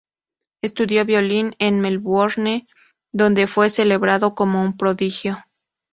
Estudió 0.63 1.05
violín 1.05 1.55
en 1.59 1.79
Melbourne, 1.79 2.67
donde 3.11 3.45
fue 3.45 3.69
celebrado 3.69 4.33
como 4.33 4.63
un 4.63 4.75
prodigio. 4.75 5.37